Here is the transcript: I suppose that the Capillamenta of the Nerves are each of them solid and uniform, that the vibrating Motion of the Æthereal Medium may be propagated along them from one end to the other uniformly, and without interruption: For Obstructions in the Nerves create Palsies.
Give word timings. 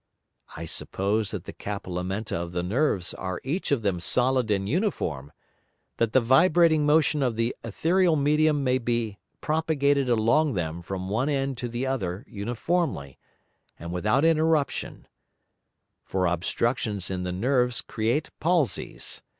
I 0.57 0.65
suppose 0.65 1.29
that 1.29 1.43
the 1.43 1.53
Capillamenta 1.53 2.35
of 2.35 2.53
the 2.53 2.63
Nerves 2.63 3.13
are 3.13 3.39
each 3.43 3.71
of 3.71 3.83
them 3.83 3.99
solid 3.99 4.49
and 4.49 4.67
uniform, 4.67 5.31
that 5.97 6.11
the 6.11 6.19
vibrating 6.19 6.87
Motion 6.87 7.21
of 7.21 7.35
the 7.35 7.55
Æthereal 7.63 8.19
Medium 8.19 8.63
may 8.63 8.79
be 8.79 9.19
propagated 9.41 10.09
along 10.09 10.55
them 10.55 10.81
from 10.81 11.07
one 11.07 11.29
end 11.29 11.55
to 11.59 11.69
the 11.69 11.85
other 11.85 12.25
uniformly, 12.27 13.19
and 13.77 13.91
without 13.91 14.25
interruption: 14.25 15.07
For 16.03 16.25
Obstructions 16.25 17.11
in 17.11 17.21
the 17.21 17.31
Nerves 17.31 17.81
create 17.81 18.31
Palsies. 18.39 19.21